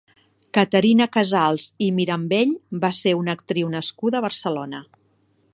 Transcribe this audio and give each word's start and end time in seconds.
Caterina 0.57 1.05
Casals 1.17 1.67
i 1.87 1.91
Mirambell 1.99 2.55
va 2.87 2.93
ser 3.03 3.15
una 3.21 3.39
actriu 3.39 3.73
nascuda 3.79 4.23
a 4.23 4.27
Barcelona. 4.31 4.85